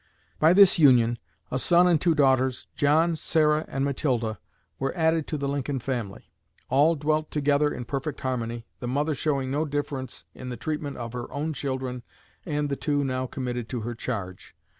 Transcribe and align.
By 0.39 0.53
this 0.53 0.79
union, 0.79 1.19
a 1.51 1.59
son 1.59 1.87
and 1.87 2.01
two 2.01 2.15
daughters, 2.15 2.65
John, 2.75 3.15
Sarah, 3.15 3.65
and 3.67 3.85
Matilda, 3.85 4.39
were 4.79 4.97
added 4.97 5.27
to 5.27 5.37
the 5.37 5.47
Lincoln 5.47 5.77
family. 5.77 6.31
All 6.69 6.95
dwelt 6.95 7.29
together 7.29 7.71
in 7.71 7.85
perfect 7.85 8.19
harmony, 8.21 8.65
the 8.79 8.87
mother 8.87 9.13
showing 9.13 9.51
no 9.51 9.63
difference 9.63 10.25
in 10.33 10.49
the 10.49 10.57
treatment 10.57 10.97
of 10.97 11.13
her 11.13 11.31
own 11.31 11.53
children 11.53 12.01
and 12.47 12.67
the 12.67 12.75
two 12.75 13.03
now 13.03 13.27
committed 13.27 13.69
to 13.69 13.81
her 13.81 13.93
charge. 13.93 14.55